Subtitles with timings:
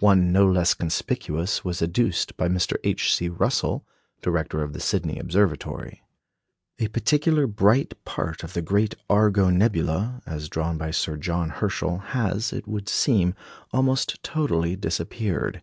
[0.00, 2.78] One no less conspicuous was adduced by Mr.
[2.82, 3.14] H.
[3.14, 3.28] C.
[3.28, 3.86] Russell,
[4.20, 6.02] director of the Sydney Observatory.
[6.80, 11.98] A particularly bright part of the great Argo nebula, as drawn by Sir John Herschel,
[11.98, 13.36] has, it would seem,
[13.72, 15.62] almost totally disappeared.